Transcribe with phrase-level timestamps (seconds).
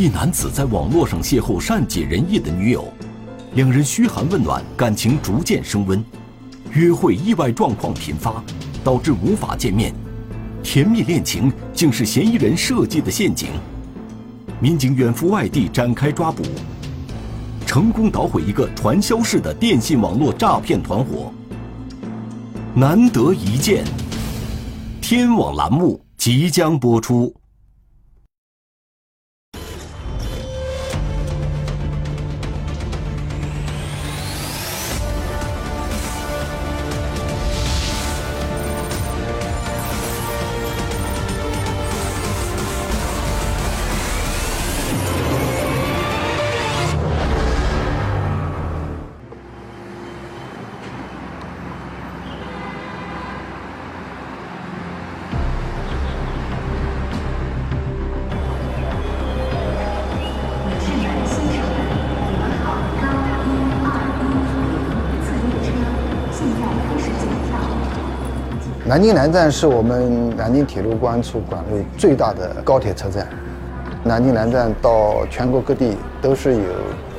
[0.00, 2.90] 一男子在网络上邂逅善解人意的女友，
[3.52, 6.02] 两人嘘寒问暖，感情逐渐升温。
[6.72, 8.42] 约会意外状况频发，
[8.82, 9.92] 导致无法见面。
[10.62, 13.50] 甜蜜恋情竟是嫌疑人设计的陷阱。
[14.58, 16.44] 民警远赴外地展开抓捕，
[17.66, 21.30] 成功捣毁一个传销式的电信网络诈骗团伙。
[22.72, 23.84] 难得一见，
[25.02, 27.34] 天网栏目即将播出。
[68.90, 73.24] 南京南站是我们南京铁路公安处管内最大的高铁车站。
[74.02, 76.64] 南京南站到全国各地都是有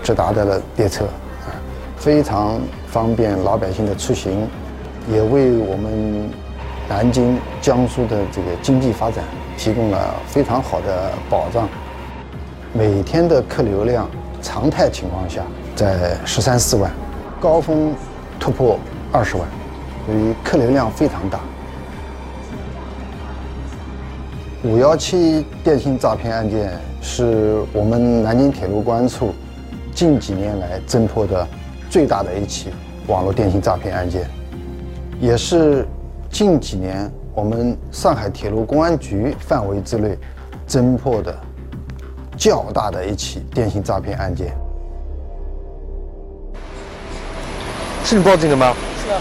[0.04, 1.48] 直达的列车，啊，
[1.96, 4.46] 非常方便老百姓的出行，
[5.10, 6.30] 也为我们
[6.90, 9.24] 南京、江苏的这个经济发展
[9.58, 11.70] 提供了非常好的保障。
[12.74, 14.10] 每天的客流量，
[14.42, 15.42] 常态情况下
[15.74, 16.92] 在十三四万，
[17.40, 17.96] 高峰
[18.38, 18.78] 突破
[19.10, 19.48] 二十万，
[20.06, 21.40] 所以客流量非常大。
[24.64, 29.34] 五幺七电信诈骗案件是我们南京铁路公安处
[29.92, 31.48] 近几年来侦破的
[31.90, 32.70] 最大的一起
[33.08, 34.30] 网络电信诈骗案件，
[35.20, 35.88] 也是
[36.30, 40.16] 近几年我们上海铁路公安局范围之内
[40.68, 41.36] 侦破的
[42.38, 44.56] 较大的一起电信诈骗案件。
[48.06, 48.76] 是你报警的吗？
[49.04, 49.20] 是啊。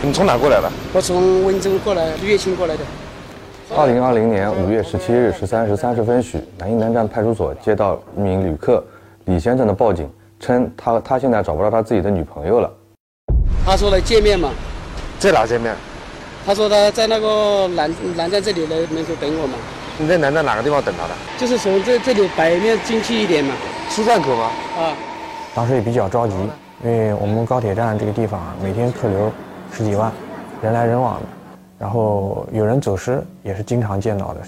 [0.00, 0.70] 你从哪过来的？
[0.92, 2.84] 我从温州过来，乐清过来的。
[3.70, 8.84] 二零二零年五月十七日十三时三十分许，南京南站派出所接到一名旅客
[9.24, 10.08] 李先生的报警，
[10.38, 12.70] 称他他现在找不到他自己的女朋友了。
[13.64, 14.50] 他说来见面嘛，
[15.18, 15.74] 在哪见面？
[16.44, 19.54] 他说他在那个南南站这里的门口等我嘛。
[19.96, 21.14] 你在南站哪个地方等他的？
[21.38, 23.54] 就是从这这里北面进去一点嘛。
[23.88, 24.50] 出站口吗？
[24.78, 24.92] 啊。
[25.54, 26.34] 当时也比较着急，
[26.84, 29.32] 因为我们高铁站这个地方每天客流
[29.72, 30.12] 十几万，
[30.60, 31.26] 人来人往的。
[31.84, 34.40] 然后有人走失也是经常见到的。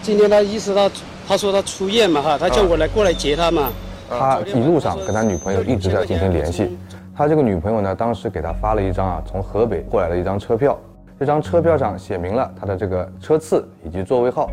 [0.00, 0.90] 今天他意识到，
[1.28, 3.68] 他说他出院嘛哈，他叫我来过来接他嘛。
[4.08, 6.78] 他一路上跟他女朋友一直在进行联系。
[7.14, 10.78] 他这个女朋友呢，当时给他发了一张啊从河北过来的一张车票，
[11.20, 14.48] 这张车票上写明了他的这个车次以及座位号。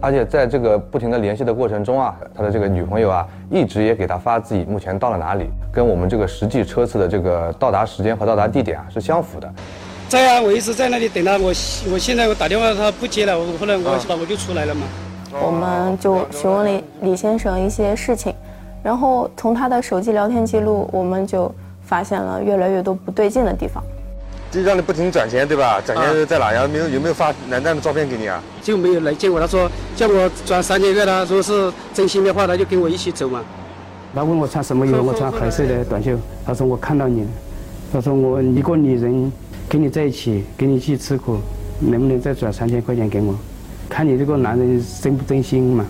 [0.00, 9.52] 而且在这个不停的联系的过程中啊，他的这个女朋友啊一直也给他发自己目前到了哪里，跟我们这个实际车次的这个到达时间和到达地点啊是相符的。
[10.12, 11.38] 在啊，我一直在那里等他。
[11.38, 11.46] 我
[11.90, 14.82] 我现在我打电话他不接了，我后来我我就出来了嘛。
[15.42, 18.34] 我们就询问了李先生一些事情，
[18.82, 21.50] 然后从他的手机聊天记录，我们就
[21.82, 23.82] 发现了越来越多不对劲的地方。
[24.50, 25.80] 就让你不停转钱对吧？
[25.80, 26.68] 转钱在哪呀？
[26.70, 28.38] 没有有没有发南站的照片给你啊？
[28.60, 29.40] 就没有来见我。
[29.40, 33.42] 他说叫我转三千块他，如果是真心的话，他就跟我一起走嘛。
[34.14, 36.18] 他问我穿什么衣服，我穿黑色的短袖。
[36.44, 37.26] 他说我看到你，
[37.90, 39.32] 他说我一个女人。
[39.72, 41.38] 跟你在一起，跟你去吃苦，
[41.80, 43.34] 能不能再转三千块钱给我？
[43.88, 45.86] 看你这个男人真不真心嘛？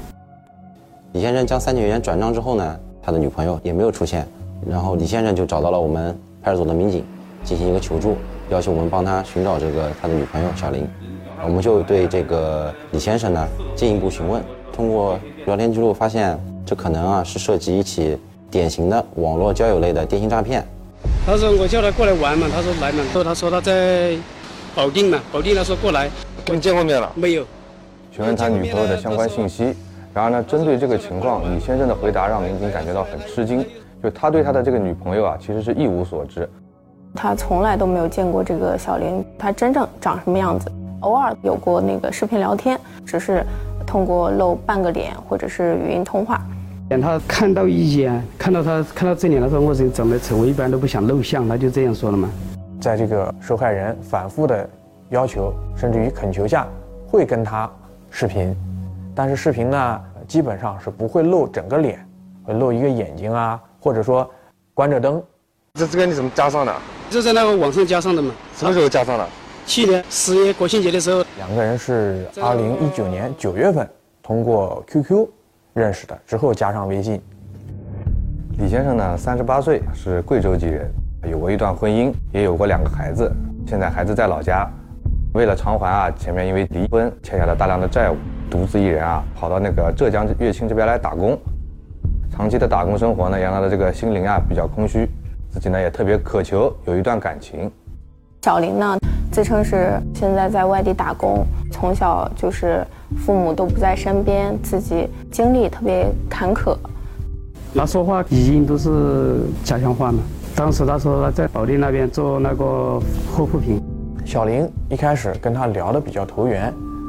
[1.14, 4.24] 李先生将三千元转账之后呢，他的女朋友也没有出现，
[4.64, 7.04] 然后李先生就找到了我们派出所的民警，
[7.42, 8.14] 进行一个求助，
[8.50, 10.86] 要求我们帮他寻找这个他的女朋友小林。
[11.42, 14.40] 我们就对这个李先生呢进一步询问，
[14.72, 18.16] 通过聊天记录发现，这可能啊是涉及一起
[18.48, 20.64] 典型的网络交友类的电信诈骗。
[21.24, 23.04] 他说我叫他过来玩嘛，他说来嘛。
[23.12, 24.16] 说他说他在
[24.74, 26.10] 保定嘛，保定他说过来。
[26.44, 27.10] 跟你见过面了？
[27.14, 27.44] 没有。
[28.10, 29.74] 询问他女朋友的相关信息，
[30.12, 33.64] 然而呢，针对这个情况，李先生的回答让民警感觉到很吃惊。
[34.02, 36.48] 就他对他的这个女朋友啊，其实是一无所知。
[37.14, 40.70] 他从来都没有见过这个小林，他真正长什么样子？
[41.00, 43.44] 偶尔有过那个视频聊天，只是
[43.86, 46.40] 通过露半个脸或者是语音通话。
[47.00, 52.30] 他看到一眼，看到他看到这里，他说我人长得丑，我一般都不想露相，他就这样说了嘛。
[52.80, 54.68] 在这个受害人反复的
[55.10, 56.66] 要求，甚至于恳求下，
[57.06, 57.70] 会跟他
[58.10, 58.56] 视频，
[59.14, 62.04] 但是视频呢，基本上是不会露整个脸，
[62.42, 64.28] 会露一个眼睛啊，或者说
[64.74, 65.22] 关着灯。
[65.74, 66.74] 这这个你怎么加上的？
[67.08, 68.34] 就在那个网上加上的嘛。
[68.56, 69.26] 什么时候加上的？
[69.64, 71.24] 去年十月国庆节的时候。
[71.36, 73.88] 两个人是二零一九年九月份
[74.22, 75.28] 通过 QQ。
[75.74, 77.20] 认识的，之后加上微信。
[78.58, 80.90] 李先生呢，三十八岁，是贵州籍人，
[81.30, 83.32] 有过一段婚姻，也有过两个孩子，
[83.66, 84.68] 现在孩子在老家。
[85.32, 88.16] 为了偿还啊，前面因为离婚欠下了大量的债务，
[88.50, 91.38] 独自一人啊，跑到那个浙江乐清这边来打工。
[92.30, 95.08] 长期的打工生活呢，让他的这个心灵啊比较空虚，
[95.50, 97.70] 自己呢也特别渴求有一段感情。
[98.42, 98.98] 小林呢，
[99.32, 102.86] 自称是现在在外地打工，从小就是
[103.16, 106.76] 父母都不在身边，自己经历特别坎坷。
[107.74, 110.18] 他说话语音都是家乡话嘛。
[110.54, 113.00] 当时他说他在保定那边做那个
[113.34, 113.80] 护肤品。
[114.22, 116.64] 小林一开始跟他聊的比较投缘，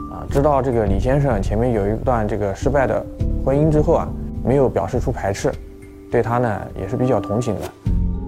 [0.09, 3.05] 啊，知道这个李先生前面有一段这个失败的
[3.45, 4.07] 婚姻之后啊，
[4.45, 5.51] 没有表示出排斥，
[6.09, 7.61] 对他呢也是比较同情的。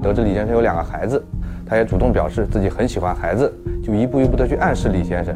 [0.03, 1.23] 得知李先生有两个孩子，
[1.67, 3.51] 他也主动表示自己很喜欢孩子，
[3.83, 5.35] 就一步一步的去暗示李先生，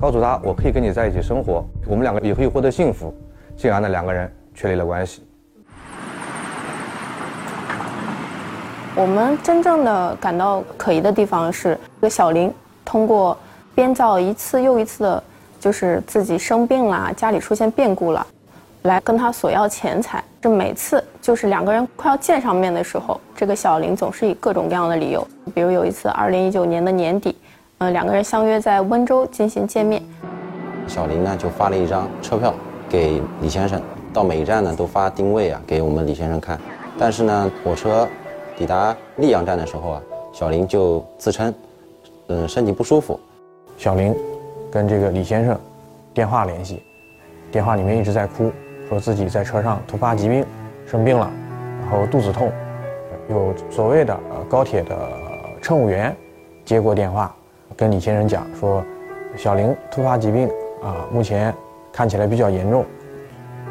[0.00, 3.12] 告诉他我可以跟你在一起生活，我们两个也可以获得幸福。
[3.56, 5.26] 进而呢，两个人确立了关系。
[8.94, 12.52] 我们真正的感到可疑的地方是，这个小林
[12.84, 13.36] 通过
[13.74, 15.22] 编造一次又一次的，
[15.58, 18.26] 就是自己生病啦，家里出现变故了，
[18.82, 20.22] 来跟他索要钱财。
[20.40, 27.36] 这每次就是两个人快要见上面的时候，这个小林总是以各种各样的理由，比如有一次二零一九年的年底，
[27.78, 30.00] 嗯，两个人相约在温州进行见面。
[30.86, 32.54] 小林呢就发了一张车票
[32.88, 33.82] 给李先生，
[34.12, 36.56] 到每一站呢都发定位啊给我们李先生看，
[36.96, 38.08] 但是呢火车。
[38.56, 40.02] 抵达溧阳站的时候啊，
[40.32, 41.52] 小林就自称，
[42.28, 43.20] 嗯，身体不舒服。
[43.76, 44.14] 小林
[44.70, 45.60] 跟这个李先生
[46.14, 46.82] 电话联系，
[47.52, 48.50] 电话里面一直在哭，
[48.88, 50.42] 说自己在车上突发疾病
[50.86, 51.30] 生病了，
[51.82, 52.50] 然后肚子痛。
[53.28, 54.96] 有所谓的呃高铁的
[55.60, 56.14] 乘务员
[56.64, 57.34] 接过电话，
[57.76, 58.84] 跟李先生讲说，
[59.36, 60.48] 小林突发疾病
[60.80, 61.52] 啊，目前
[61.92, 62.84] 看起来比较严重，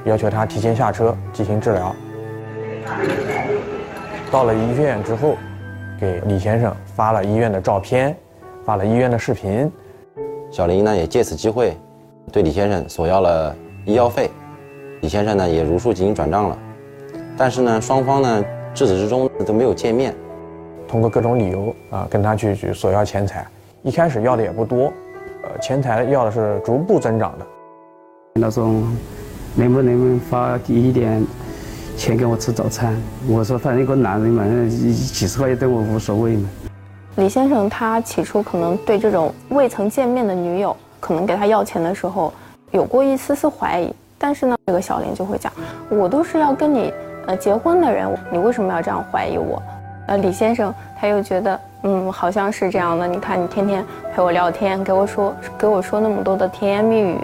[0.04, 1.96] 要求他提前下车进行治疗。
[4.30, 5.38] 到了医院之后，
[5.98, 8.14] 给李先生发了医院的照片，
[8.66, 9.72] 发了医院的视频。
[10.52, 11.78] 小林呢也借此机会，
[12.32, 14.30] 对李先生索要了医药费，
[15.00, 16.58] 李先生呢也如数进行转账了。
[17.38, 18.44] 但是呢，双方呢
[18.74, 20.16] 至始至终都没有见面。
[20.88, 23.46] 通过各种理由啊，跟他去去索要钱财。
[23.84, 24.92] 一开始要的也不多，
[25.44, 27.46] 呃，钱财要的是逐步增长的。
[28.36, 28.84] 那种
[29.56, 31.26] 能不能发一点？
[31.98, 32.94] 钱给我吃早餐，
[33.26, 36.50] 我说反正一个男人嘛，几十块钱对我无所谓嘛。
[37.16, 42.34] 李先生他起初可能对这种未曾见面的女友，可能给他要钱的时候，
[42.72, 43.94] 有过一丝丝怀疑。
[44.18, 45.52] 但是呢，这个小林就会讲，
[45.90, 46.94] 我都是要跟你
[47.28, 49.62] 呃结婚的人，你为什么要这样怀疑我？
[50.08, 53.08] 呃，李先生他又觉得，嗯，好像是这样的。
[53.08, 53.84] 你看你天天
[54.14, 57.18] 陪我聊天，给我说给我说那么多的甜言蜜语，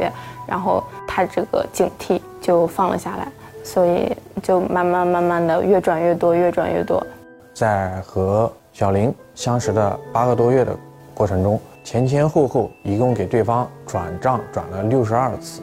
[0.47, 3.27] 然后他这个警惕就放了下来。
[3.63, 4.11] 所以
[4.41, 7.05] 就慢慢慢慢的越转越多，越转越多。
[7.53, 10.75] 在和小林相识的八个多月的
[11.13, 15.61] 过程中，前前后后一共给对方转账转了六十二次，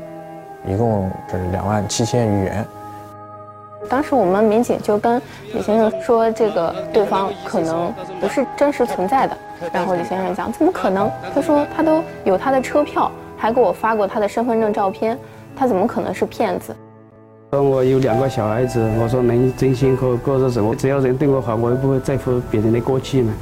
[0.64, 2.64] 一共是两万七千余元。
[3.88, 5.20] 当时我们民警就跟
[5.52, 9.36] 李先生说，这个对方可能不是真实存在的。
[9.72, 11.10] 然后李先生讲，怎么可能？
[11.34, 15.19] 他说他都有他的车票，还给我发过他的身份证照片，
[15.56, 16.75] 他怎么可能是骗子？
[17.50, 23.32] 说我有两个小孩子，我说能真心和过日子，我只要人对我好，我又不会在乎别人的过去嘛。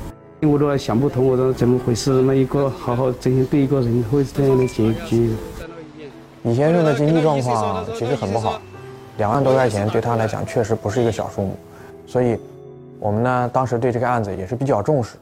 [0.42, 2.10] 我都想不通，我说怎么回事？
[2.22, 5.34] 那一个好好真心对一个人，会是这样的结局？
[6.42, 8.60] 李先生的经济状况其实很不好，
[9.18, 11.58] 两万多块钱对他来讲确实不是一个小数目，
[12.06, 12.38] 所以，
[13.00, 15.16] 我们呢当时对这个案子也是比较重视。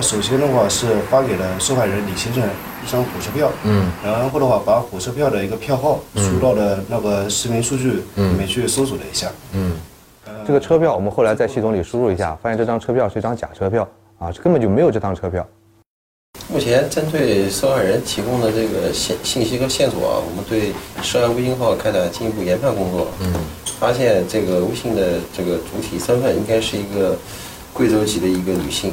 [0.00, 9.72] 首先的话是发给了受害人李先生一张火车票，嗯，然后的话把火车票的一个票号输到了那个实名数据里面去搜索了一下，嗯，
[10.46, 13.86] 这个车票我们后来在系统里输入一下，发现这张车票是一张假车票，
[14.20, 15.46] 啊，根本就没有这趟车票。
[16.52, 20.72] 目前针对受害人提供的这个信信息和线索啊，我们对
[21.02, 23.32] 涉案微信号开展进一步研判工作，嗯，
[23.78, 27.16] 发现这个微信的这个主体身份应该是一个
[27.72, 28.92] 贵州籍的一个女性。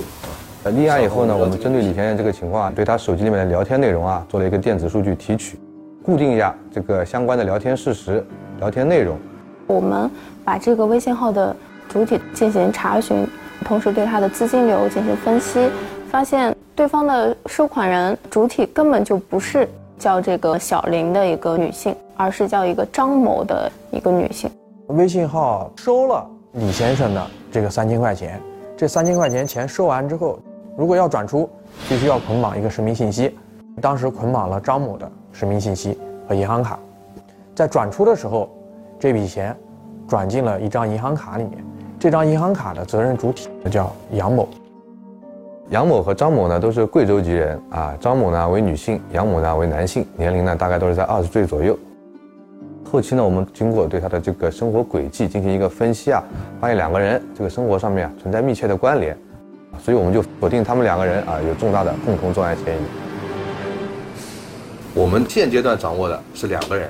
[0.75, 5.59] 立案以后呢，我们针对李先生这个情况，对他手机里面的聊天内容啊，做了一个电子数据提取，
[6.03, 8.25] 固定一下这个相关的聊天事实、
[8.59, 9.17] 聊天内容。
[9.65, 10.09] 我们
[10.45, 11.53] 把这个微信号的
[11.89, 13.27] 主体进行查询，
[13.65, 15.69] 同时对他的资金流进行分析，
[16.09, 24.49] 发现对方的收款人主体根本就不是叫这个小林的一个女性，而是叫一个张某的一个女性。
[24.87, 28.39] 微信号收了李先生的这个三千块钱，
[28.77, 30.39] 这三千块钱钱收完之后。
[30.77, 31.49] 如果要转出，
[31.89, 33.35] 必须要捆绑一个实名信息。
[33.81, 35.97] 当时捆绑了张某的实名信息
[36.29, 36.77] 和银行卡，
[37.55, 38.47] 在转出的时候，
[38.99, 39.57] 这笔钱
[40.07, 41.65] 转进了一张银行卡里面。
[41.99, 44.47] 这张银行卡的责任主体叫杨某。
[45.69, 51.77] 杨某和张某呢都是贵州籍人啊，张某呢为女性，杨某呢为男性，年龄呢大概都是在二十岁左右。
[52.89, 56.23] 后期呢，我们经过对他的这个生活轨迹进行一个分析啊，
[56.61, 59.17] 发现两个人这个生活上面啊存在密切的关联，
[59.83, 62.79] 所以我们就否定他们两个人啊有重大的共同作案嫌疑。
[64.93, 66.89] 我们现阶段掌握的是两个人，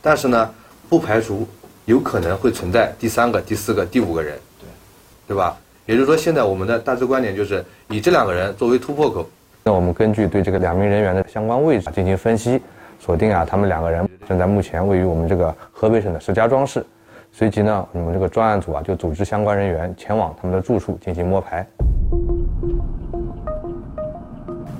[0.00, 0.48] 但是呢，
[0.88, 1.46] 不排除
[1.84, 4.66] 有可能会存在第三个、第四个、第五个人，对，
[5.28, 5.56] 对吧？
[5.86, 9.28] 也就是说，现在我们的大致观点就是以这两个人作为突破口。
[9.64, 12.60] 那我们根据对这个两名人员的相关位置进行分析，
[13.00, 16.84] 锁定啊，他们两个人正在目前位于我们这个河北省的石家庄市。
[17.32, 21.66] 随即呢，我们这个专案组啊就组织相关人员前往他们的住处进行摸排。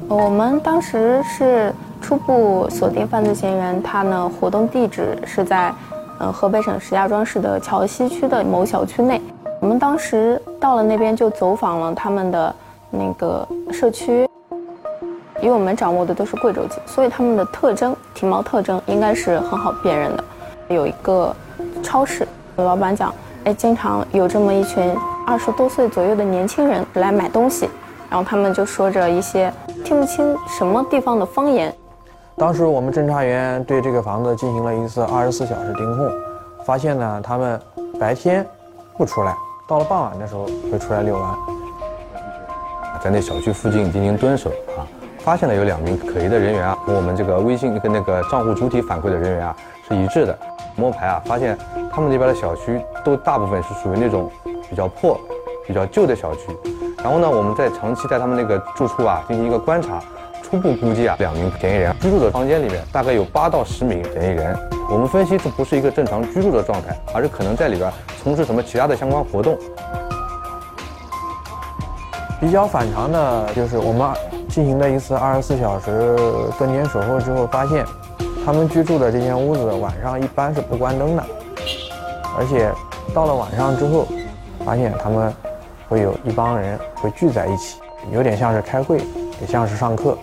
[0.06, 5.72] 我们当时是初步锁定犯罪嫌疑人，他呢活动地址是在，
[6.22, 9.20] 呃河北省石家庄市的桥西区的某小区内。
[9.60, 12.54] 我们当时到了那边就走访了他们的
[12.90, 14.28] 那个社区，
[15.40, 20.24] 因为我们掌握的都是贵州籍，所以他们的特征体貌特征应该是很好辨认的。
[20.68, 21.34] 有一个
[21.82, 23.12] 超市，老板讲，
[23.42, 27.68] 哎，经常有这么一群二十多岁左右的年轻人来买东西，
[28.08, 29.52] 然后他们就说着一些
[29.84, 31.74] 听不清什么地方的方言。
[32.36, 36.10] 当时我们侦查员对这个房子进行了一次二十四小时盯控，
[36.64, 37.60] 发现呢，他们
[38.00, 38.46] 白天
[38.96, 39.34] 不出来。
[39.68, 41.34] 到了傍晚的时候会出来遛弯，
[43.02, 44.84] 在那小区附近进行蹲守啊，
[45.20, 49.56] 发现了有两名可疑的人员啊，和我们这个微信跟那个账户主体反馈的人员啊
[49.88, 50.36] 是一致的。
[50.74, 51.56] 摸排啊，发现
[51.92, 54.30] 他们那边的小区都大部分是属于那种
[54.68, 55.18] 比较破、
[55.66, 56.48] 比较旧的小区。
[56.98, 60.02] 然后呢，我们在长期在他们那个住处啊进行一个观察，
[60.52, 64.54] 初步估计啊，两名嫌疑人居住的房间里面大概有八到十名嫌疑人。
[64.90, 67.90] 我们分析这不是一个正常居住的状态，而是可能在里边。
[68.22, 69.56] 从事什么其他的相关活动？
[72.38, 74.10] 比较反常的就是我们
[74.46, 76.14] 进行了一次二十四小时
[76.58, 77.82] 蹲点守候之后，发现
[78.44, 81.24] 他们居住的这间屋子晚上一般是不关灯的，
[82.36, 82.70] 而且
[83.14, 84.06] 到了晚上之后，
[84.66, 85.32] 发现他们
[85.88, 87.78] 会有一帮人会聚在一起，
[88.12, 88.98] 有点像是开会，
[89.40, 90.14] 也像是上课。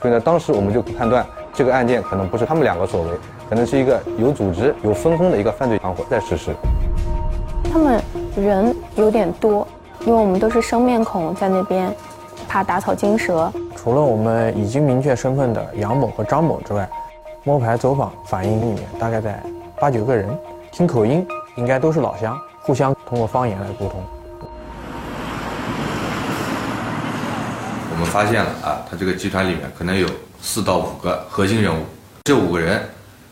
[0.00, 3.10] 所以呢，当时我们就判断这个案件可能不是他们两个所为，
[3.48, 6.54] 可能是一个有组织、有分工的一个犯罪团伙在实施。
[7.70, 8.02] 他们
[8.34, 9.66] 人有点多，
[10.06, 11.94] 因为我们都是生面孔在那边，
[12.48, 13.52] 怕打草惊蛇。
[13.76, 16.88] 除了我们已经明确身份的杨某和张某之外，
[17.44, 19.42] 摸排走访反映里面大概在
[19.78, 20.28] 八九个人，
[20.72, 21.26] 听口音
[21.56, 24.00] 应该都是老乡，互相通过方言来沟通。
[28.00, 30.08] 们发现了啊，他这个集团里面可能有
[30.40, 31.84] 四到五个核心人物，
[32.24, 32.80] 这五个人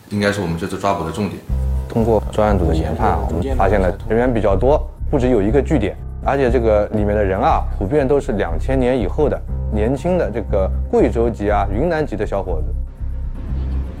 [0.09, 1.41] 应该是我们这次抓捕的重点。
[1.89, 9.41] 通过专案组的研判，我们发现了人员比较多，不止有一个据点，而且这个里面的人啊，普遍都是两千年以后的
[9.73, 12.67] 年轻的这个贵州籍啊、云南籍的小伙子。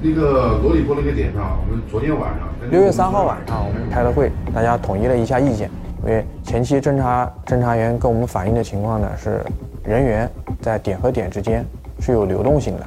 [0.01, 5.67] 那个罗里波那个点上，我们昨天晚上六月三号晚上我们开了会，大家统一了一下意见，
[6.05, 9.43] 因为前期侦查侦查员跟我们反映的情况呢是
[9.83, 10.29] 人员
[10.61, 11.65] 在点和点之间
[11.99, 12.85] 是有流动性的，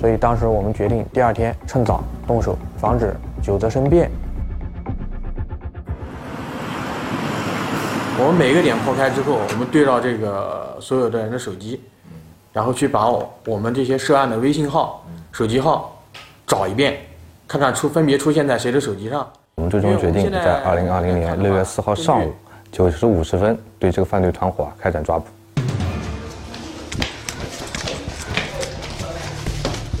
[0.00, 3.14] 所以当时我们决定第二天趁早动手，防止。
[3.40, 4.10] 久则生变。
[8.18, 11.80] 我们每个点破开之后，我们对照这个所有的人的手机，
[12.52, 13.08] 然后去把
[13.46, 15.96] 我们这些涉案的微信号、手机号
[16.48, 16.98] 找一遍，
[17.46, 19.24] 看看出分别出现在谁的手机上。
[19.54, 22.32] 我们最终决定在二零二零年六月四号上午
[22.72, 25.26] 九时五十分对这个犯罪团伙开展抓捕。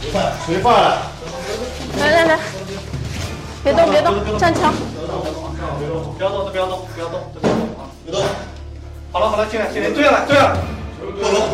[0.08, 0.32] 谁犯？
[0.46, 1.02] 谁犯了？
[2.00, 2.38] 来来来。
[3.62, 4.72] 别动，别动，站墙。
[4.96, 7.84] 不要动，不要动，不要动，不要动啊！
[8.04, 8.22] 别动。
[9.12, 10.56] 好了好了，进来进来，对了对了，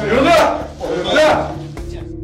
[0.03, 0.59] 有人对了，
[1.13, 1.51] 对了。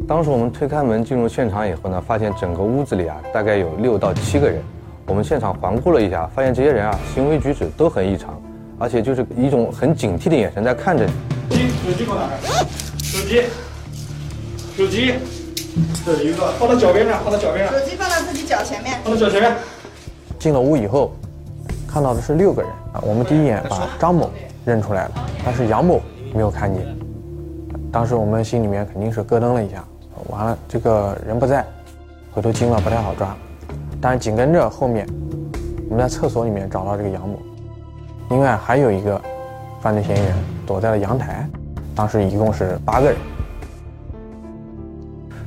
[0.07, 4.63] 当时我们推开门进入现场以后呢，发现整个屋子里啊，大概有六到七个人。
[5.07, 8.41] 我们现场环顾了一下，发现这些人啊，行为举止都很异常，
[8.79, 11.11] 而且就是一种很警惕的眼神在看着你。
[11.49, 12.29] 手机手机放哪？
[13.03, 13.43] 手机，
[14.77, 15.15] 手机，
[16.05, 17.79] 这一个放到脚边上，放到脚边上。
[17.79, 18.99] 手机放到自己脚前面。
[19.03, 19.55] 放到脚前面。
[20.39, 21.13] 进了屋以后，
[21.87, 22.99] 看到的是六个人啊。
[23.03, 24.29] 我们第一眼把张某
[24.65, 25.11] 认出来了，
[25.45, 26.01] 但是杨某
[26.33, 26.85] 没有看见。
[27.91, 29.83] 当时我们心里面肯定是咯噔了一下，
[30.29, 31.65] 完了这个人不在，
[32.31, 33.35] 回头惊了不太好抓。
[34.01, 35.07] 但是紧跟着后面，
[35.89, 37.37] 我们在厕所里面找到这个杨某，
[38.29, 39.21] 另外还有一个
[39.81, 40.35] 犯罪嫌疑人
[40.65, 41.47] 躲在了阳台，
[41.95, 43.15] 当时一共是八个人。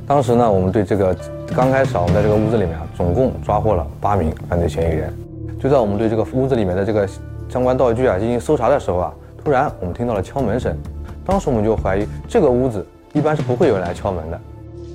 [0.07, 1.15] 当时呢，我们对这个
[1.55, 5.11] 刚开始啊，我们在这个屋子里面啊，总共抓获了八名犯罪嫌疑人。
[5.59, 7.09] 就在我们对这个屋子里面的这个
[7.49, 10.77] 相关道具啊进行搜查的时候啊，突然我们听到了敲门声。
[11.25, 14.39] 当时我们就怀疑这个屋子一般是不会有人来敲门的。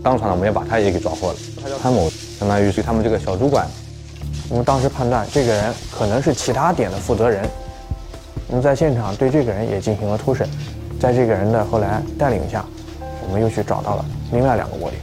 [0.00, 1.34] 当场呢，我们也把他也给抓获了。
[1.82, 3.66] 潘某相当于是他们这个小主管。
[4.48, 7.44] 我们当时判断这个人可能是其他点的负责人。
[8.48, 10.48] 我们在现场对这个人也进行了突审，
[11.00, 12.64] 在这个人的后来带领下，
[13.26, 15.02] 我们又去找到了另外两个窝点。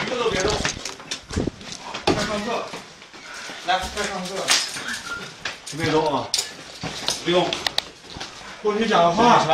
[0.00, 0.52] 一个都别动，
[2.04, 2.64] 快上课，
[3.66, 4.44] 来，快上课，
[5.76, 6.28] 别动啊，
[7.24, 7.48] 别动，
[8.62, 9.44] 过去讲话。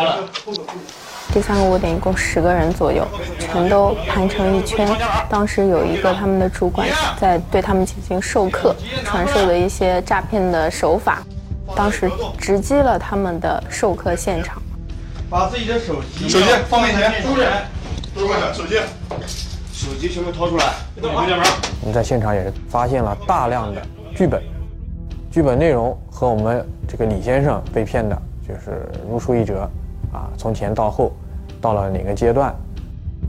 [1.39, 3.07] 这三个窝点一共十个人左右，
[3.39, 4.89] 全都盘成一圈。
[5.29, 11.23] 当时有一个他们的主管在对他们进行授课，传授的一些诈骗的手法。
[11.77, 14.61] 当时直击了他们的授课现场。
[15.31, 17.49] 把自己的手机、手机放面前，住人，
[18.17, 18.75] 都过来，手机，
[19.73, 20.65] 手机全部掏出来。
[21.01, 23.81] 我们在现场也是发现了大量的
[24.13, 24.43] 剧本，
[25.31, 29.71] 剧本内容和我们这个李先生被骗的就是如出一辙。
[30.11, 31.13] 啊，从前到后，
[31.61, 32.55] 到了哪个阶段？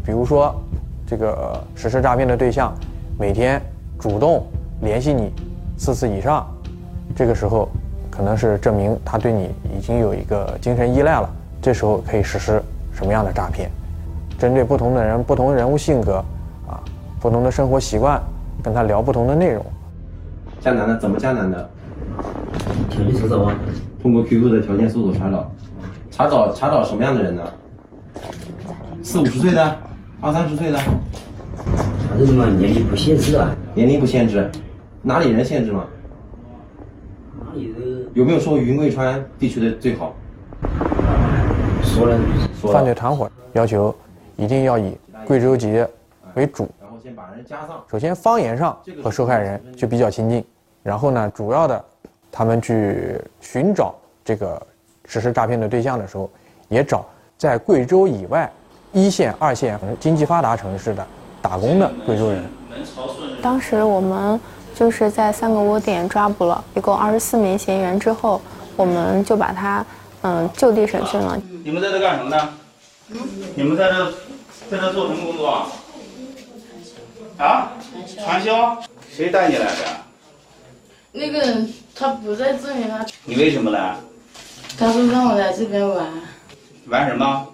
[0.05, 0.55] 比如说，
[1.05, 2.74] 这个实施诈骗的对象
[3.17, 3.62] 每天
[4.00, 4.45] 主动
[4.81, 5.31] 联系你
[5.77, 6.48] 四次以上，
[7.15, 7.69] 这个时候
[8.09, 11.29] 可能是证明他对你已经有一个精神依赖了。
[11.62, 12.62] 这时候可以实施
[12.93, 13.69] 什么样的诈骗？
[14.38, 16.24] 针对不同的人、不同人物性格
[16.67, 16.79] 啊、
[17.19, 18.21] 不同的生活习惯，
[18.63, 19.65] 跟他聊不同的内容。
[20.62, 21.69] 加男的怎么加男的？
[22.89, 23.53] 条件搜索吗？
[24.01, 25.51] 通过 QQ 的条件搜索查找。
[26.12, 27.41] 查找查找什么样的人呢？
[29.03, 29.77] 四五十岁的，
[30.21, 30.77] 二三十岁的。
[32.09, 33.55] 反正什么年龄不限制啊？
[33.73, 34.49] 年龄不限制，
[35.01, 35.85] 哪里人限制吗？
[37.39, 38.07] 哪里人？
[38.13, 40.13] 有没有说云贵川地区的最好？
[41.84, 42.19] 说了。
[42.71, 43.95] 犯罪团伙要求
[44.36, 45.86] 一定要以贵州籍
[46.36, 46.69] 为主。
[46.82, 47.84] 然后先把人加上。
[47.89, 50.43] 首先方言上和受害人就比较亲近，
[50.84, 51.86] 然后呢，主要的
[52.32, 54.62] 他们去寻找这个。
[55.12, 56.29] 实施诈骗的对象的时候，
[56.67, 57.03] 也找
[57.39, 58.52] 在贵州以外
[58.91, 61.08] 一线、二线经济发达城市的
[61.41, 62.43] 打工的贵州人。
[63.41, 64.38] 当时我们
[64.75, 68.41] 就是在三个窝点抓捕了一共二十四名嫌疑人之后，
[68.75, 69.86] 我们就把他
[70.21, 71.41] 嗯就地审讯了。
[71.63, 72.49] 你们在这干什么呢？
[73.56, 74.12] 你们在这
[74.69, 75.67] 在这做什么工作啊？
[77.38, 77.71] 啊？
[78.21, 78.78] 传销？
[79.10, 79.75] 谁带你来的？
[81.13, 83.06] 那个人他不在这里，他。
[83.23, 83.95] 你为什么来？
[84.78, 86.06] 他说让我来这边玩，
[86.89, 87.47] 玩什么？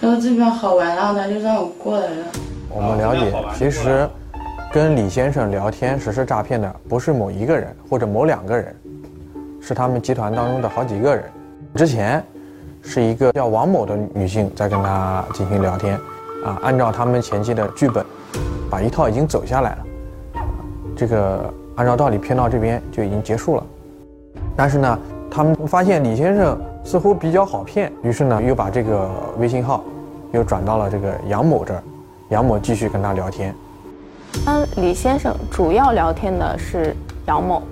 [0.00, 2.26] 他说这边好玩，然后他就让我过来了。
[2.70, 4.08] 我们了解，其实
[4.72, 8.74] 跟李先生聊天实施诈骗的不是某一个人或者某两个人，
[9.60, 11.24] 是他们集团当中的好几个人。
[11.74, 12.22] 之前
[12.80, 15.94] 是一个叫王某的女性在跟他进行聊天，
[16.44, 18.04] 啊，按照他们前期的剧本，
[18.70, 19.78] 把一套已经走下来了，
[20.96, 23.66] 这个按照道理骗到这边就已经结束了，
[24.56, 24.98] 但是呢。
[25.30, 29.84] 他们发现李先生似乎比较好骗，于是呢，又把这个微信号
[30.32, 31.82] 又转到了这个杨某这儿，
[32.30, 33.54] 杨某继续跟他聊天。
[34.46, 37.62] 嗯，李先生主要聊天的是杨某，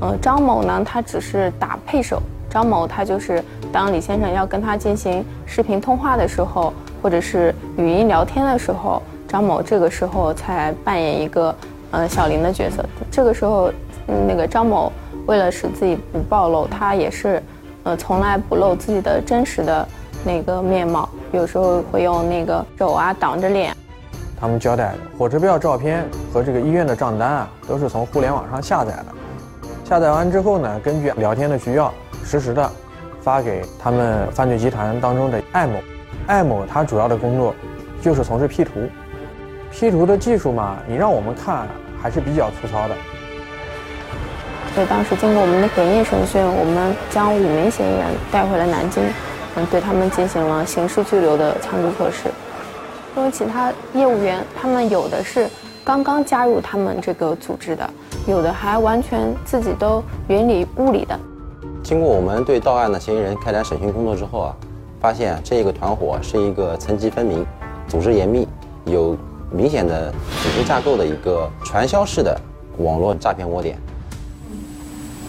[0.00, 2.20] 呃，张某呢，他只是打配手。
[2.50, 3.42] 张某他就是
[3.72, 11.54] 当李先生要跟他进行视频通话的时候，或者是语音聊天的时候，张某这个时候才扮演一个
[11.90, 12.84] 呃小林的角色。
[13.10, 13.70] 这个时候，
[14.26, 14.90] 那个张某。
[15.26, 17.42] 为了使自己不暴露，他也是，
[17.82, 19.86] 呃，从来不露自己的真实的
[20.24, 23.76] 那个面貌，有时候会用那个手啊挡着脸。
[24.38, 29.06] 他们交代火车票照片和这个医院的账单啊，都是从互联网上下载的。
[29.84, 31.92] 下载完之后呢，根据聊天的需要，
[32.24, 32.70] 实时的
[33.20, 35.80] 发给他们犯罪集团当中的艾某。
[36.26, 37.54] 艾某他主要的工作
[38.00, 38.72] 就是从事 P 图
[39.70, 41.66] ，P 图的技术嘛，你让我们看
[42.00, 42.94] 还是比较粗糙的。
[44.76, 49.02] 所以当时经过我们的严密审讯，我们将五名嫌疑人带回了南京，
[49.54, 52.28] 嗯，对他们进行了刑事拘留的强制措施。
[53.16, 55.48] 因为其他业务员，他们有的是
[55.82, 57.88] 刚刚加入他们这个组织的，
[58.26, 61.18] 有的还完全自己都云里雾里的。
[61.82, 64.56] 经过我们对到案的嫌疑人开展审讯工作之后啊，
[65.00, 67.46] 发现这个团伙是一个层级分明、
[67.88, 68.46] 组织严密、
[68.84, 69.16] 有
[69.50, 70.12] 明显的
[70.42, 72.38] 组织架构的一个传销式的
[72.76, 73.78] 网络诈骗窝点。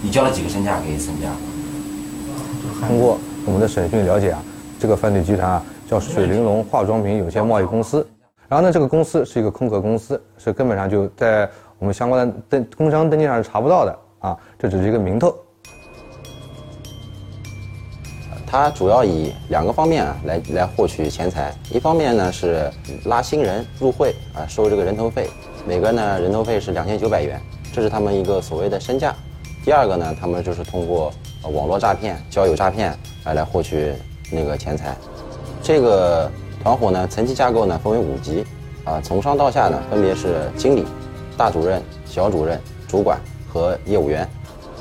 [0.01, 1.29] 你交了几个身价给沈家？
[2.87, 4.43] 通过我们的审讯了解啊，
[4.79, 8.07] 这个犯罪集团啊叫水玲珑化妆品有限贸易公司。
[8.47, 15.35] 然后呢，这个公司是一个空壳公司，是根本上就在我们相关的登工商登记上是查不到的啊，这只是一个名头。
[18.45, 22.71] 它主要以两个方面啊来来获取钱财，一方面呢是
[23.05, 25.29] 拉新人入会啊，收这个人头费，
[25.67, 27.41] 每个呢人头费是两千九百元，
[27.73, 29.13] 这是他们一个所谓的身价。
[29.67, 31.11] 第二个呢，他们就是通过
[31.51, 33.91] 网络诈骗、交友诈骗来来获取
[34.31, 34.95] 那个钱财。
[35.61, 36.31] 这个
[36.63, 38.45] 团伙呢层级架构呢分为五级
[38.85, 40.85] 啊，从上到下呢分别是经理、
[41.35, 43.19] 大主任、小主任、主管
[43.51, 44.25] 和业务员。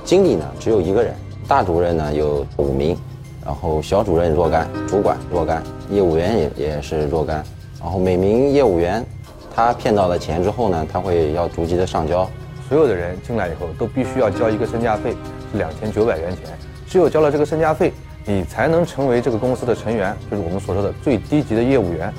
[0.05, 1.13] 经理呢只有一个人，
[1.49, 2.97] 大主任呢有五名。
[3.45, 7.45] 然后小主任若干，主管若干，业务员也也是若干。
[7.81, 9.05] 然后每名业务员，
[9.53, 12.31] 他骗到了钱之后呢，他会要逐级的上交。
[12.69, 15.13] 所有的人进来以后都必须要交一个身价费，
[15.53, 16.45] 是两千九百元钱。
[16.87, 17.93] 只有交了这个身价费，
[18.25, 22.13] 你才能成为这个公司的成员，就是我们所说的最低级的业务员。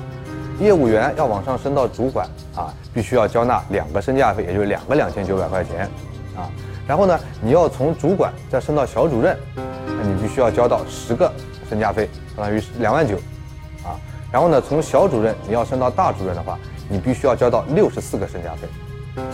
[0.59, 5.89] 业务员要往上升到主管啊，必须要交纳两个身价费，也就是两个两千九百块钱
[6.35, 6.49] 啊。
[6.87, 9.37] 然后呢，你要从主管再升到小主任。
[9.99, 11.31] 那你必须要交到十个
[11.67, 13.15] 身价费，相当于两万九，
[13.83, 13.97] 啊，
[14.31, 16.55] 然后呢，从小主任你要升到大主任的话，
[16.87, 18.67] 你必须要交到六十四个身价费，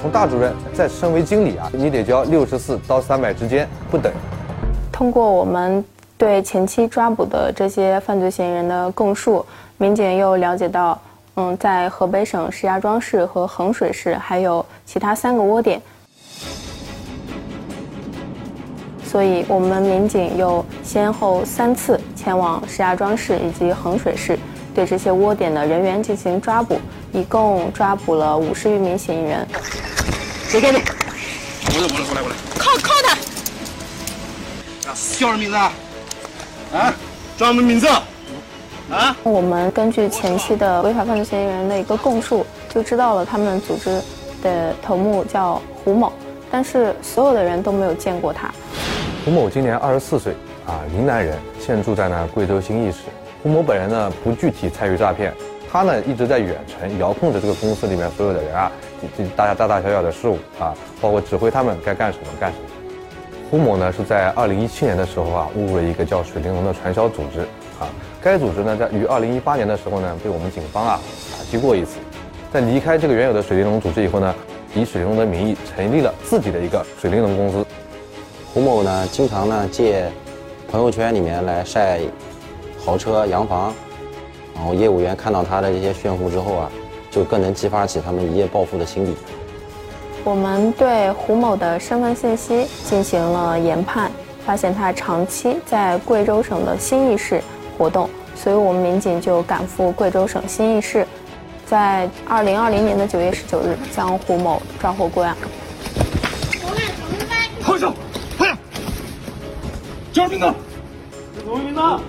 [0.02, 4.12] 从大主任再升为经理啊，你得交六十四到三百之间不等。
[4.91, 5.84] 通过我们
[6.17, 9.46] 对前期抓捕的这些犯罪嫌疑人的供述，
[9.78, 11.00] 民警又了解到，
[11.36, 15.82] 嗯，在河北省石家庄市和衡水市还有其他三个窝点。
[19.04, 24.39] 所以，我们民警又先后三次前往石家庄市以及衡水市，
[24.74, 26.80] 对这些窝点的人员进行抓捕，
[27.13, 29.47] 一共抓捕了五十余名嫌疑人。
[30.52, 30.82] 别动！
[30.82, 32.36] 过来，过来，过来，过来！
[32.60, 33.15] 铐铐他！
[34.86, 35.71] 叫什么名字啊？
[36.73, 36.95] 啊？
[37.38, 37.88] 叫什么名字？
[38.91, 39.15] 啊？
[39.23, 44.02] 我们根据前期的违法犯罪嫌疑人的一个供述，就知道了他们组织
[44.41, 46.12] 的头目叫胡某，
[46.52, 48.52] 但是所有的人都没有见过他。
[49.23, 50.34] 胡某今年二十四岁，
[50.65, 52.97] 啊，云南人，现住在呢贵州兴义市。
[53.41, 55.34] 胡某本人呢不具体参与诈骗，
[55.74, 58.72] 他呢一直在远程遥控着这个公司里面所有的人啊，
[59.18, 62.66] 这大家大大小小的事务啊，包括指挥他们该干什么干什么。
[63.50, 67.40] 胡某呢是在二零一七年的时候啊误入了一个叫水玲珑的传销组织
[67.80, 67.90] 啊，
[68.22, 71.98] 该组织呢在于二零一八年的时候呢被我们警方啊打击过一次，
[72.54, 74.36] 在离开这个原有的水玲珑组织以后呢，
[74.76, 77.66] 以水玲珑的名义成立了自己的一个水玲珑公司。
[78.54, 80.08] 胡某呢，经常呢借
[80.70, 82.00] 朋友圈里面来晒
[82.86, 83.74] 豪车、洋房，
[84.56, 86.72] 然后业务员看到他的这些炫富之后啊，
[87.10, 89.16] 就更能激发起他们一夜暴富的心理。
[90.24, 94.10] 我们对胡某的身份信息进行了研判，
[94.46, 97.42] 发现他长期在贵州省的兴义市
[97.78, 101.06] 活动，所以我们民警就赶赴贵州省兴义市，
[101.66, 105.36] 在二零二零年的九月十九日将胡某抓获归案。
[107.60, 107.94] 放手！
[110.13, 110.46] 叫什么名字？
[111.44, 112.02] 叫什么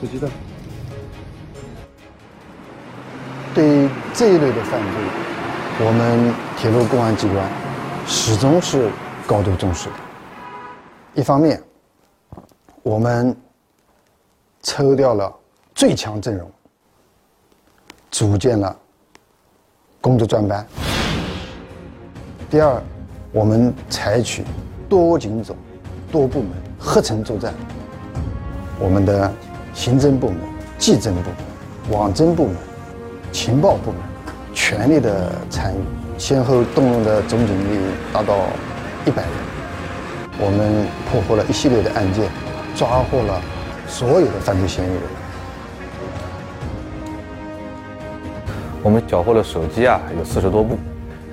[0.00, 0.06] 名字？
[0.06, 0.28] 手机的。
[3.54, 7.48] 对这一类的犯罪，我们铁路公安机关
[8.06, 8.90] 始终是
[9.26, 9.94] 高度重视的。
[11.14, 11.60] 一方面，
[12.82, 13.36] 我们
[14.62, 15.32] 抽调了
[15.74, 16.50] 最强阵容，
[18.10, 18.74] 组建了
[20.00, 20.64] 工作专班。
[22.48, 22.80] 第二，
[23.32, 24.44] 我们采取
[24.88, 25.56] 多警种、
[26.12, 27.52] 多部门合成作战。
[28.78, 29.32] 我们的
[29.72, 30.36] 刑侦部门、
[30.78, 32.56] 技侦部门、网侦部门、
[33.32, 34.00] 情报部门
[34.52, 35.78] 全力的参与，
[36.18, 37.78] 先后动用的总警力
[38.12, 38.36] 达到
[39.06, 39.30] 一百人。
[40.38, 42.28] 我们破获了一系列的案件，
[42.74, 43.40] 抓获了
[43.86, 45.02] 所有的犯罪嫌疑人。
[48.82, 50.78] 我们缴获了手机啊，有四十多部。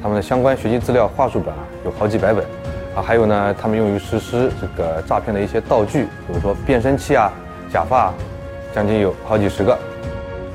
[0.01, 2.43] 他们的相关学习资料话术本啊，有好几百本，
[2.95, 7.31] 啊，还有呢，他们用于实施这个诈骗的一些道具，比如说变声器啊、
[7.71, 8.13] 假发，
[8.73, 9.77] 将近有好几十个。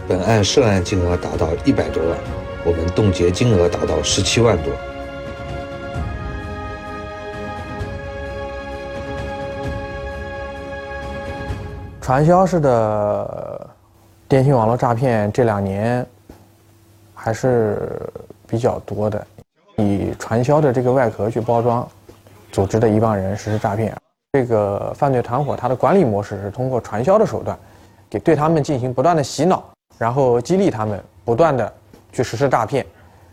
[0.08, 2.18] 本案涉案金额达到一百多万，
[2.64, 4.72] 我们冻结金额达到十七万多。
[12.00, 13.70] 传销式的
[14.26, 16.04] 电信网络诈骗这两年
[17.14, 17.78] 还是
[18.48, 19.24] 比较多的。
[19.76, 21.88] 以传销的这个外壳去包装，
[22.50, 23.96] 组织的一帮人实施诈骗。
[24.34, 27.54] 这个犯罪团伙它的管理模式是通过传销的手段，
[28.08, 29.62] 给对他们进行不断的洗脑，
[29.98, 31.70] 然后激励他们不断的
[32.12, 32.82] 去实施诈骗，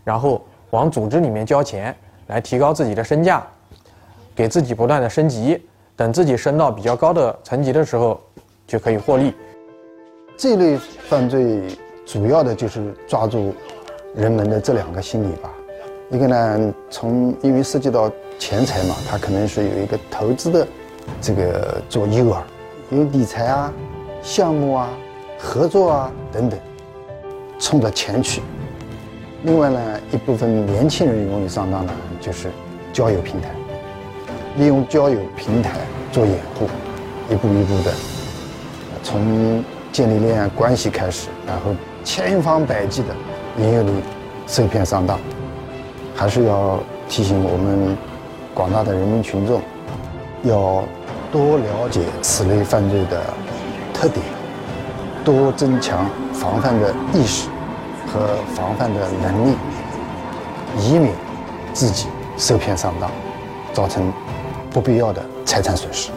[0.04, 3.42] 然后往组织里面交钱来提高自己的身价，
[4.34, 8.20] 给自己不断的升级，等自己升到比较高的层级的时候，
[8.66, 9.32] 就可以获利。
[10.36, 10.76] 这类
[11.08, 11.62] 犯罪
[12.04, 13.54] 主要的就是抓住
[14.14, 15.50] 人们的这两个心理吧。
[16.10, 20.66] 一个呢，从因为涉及到钱财嘛，他可能是有一个投资的
[21.20, 22.38] 这个做诱饵，
[22.90, 23.72] 有理财啊、
[24.22, 24.88] 项目啊、
[25.38, 26.58] 合作啊等等，
[27.58, 28.42] 冲着钱去。
[29.42, 29.80] 另外呢，
[30.12, 32.50] 一部分年轻人容易上当呢，就是
[32.92, 33.48] 交友平台，
[34.56, 35.78] 利用交友平台
[36.12, 36.66] 做掩护，
[37.30, 37.92] 一步一步的
[39.02, 43.08] 从建立恋爱关系开始，然后千方百计的
[43.58, 44.02] 引诱你
[44.46, 45.18] 受骗上当。
[46.14, 47.96] 还是要提醒我们
[48.52, 49.62] 广大的人民群众，
[50.42, 50.82] 要
[51.30, 53.22] 多了解此类犯罪的
[53.92, 54.24] 特点，
[55.24, 57.48] 多增强防范的意识
[58.06, 59.56] 和防范的能力，
[60.78, 61.14] 以免
[61.72, 63.10] 自己受骗上当，
[63.72, 64.12] 造成
[64.70, 66.10] 不必要的财产损失。